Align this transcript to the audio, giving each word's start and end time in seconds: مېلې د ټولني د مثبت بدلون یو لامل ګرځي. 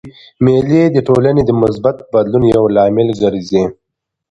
مېلې 0.43 0.83
د 0.95 0.97
ټولني 1.07 1.41
د 1.45 1.51
مثبت 1.61 1.97
بدلون 2.13 2.43
یو 2.55 2.63
لامل 2.75 3.09
ګرځي. 3.21 3.63